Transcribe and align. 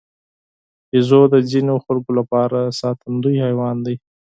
بیزو 0.89 1.21
د 1.33 1.35
ځینو 1.51 1.75
خلکو 1.85 2.11
لپاره 2.19 2.59
ساتندوی 2.81 3.35
حیوان 3.45 3.75
دی. 3.85 3.95